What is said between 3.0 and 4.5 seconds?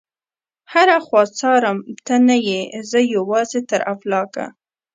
یوازي تر افلاکه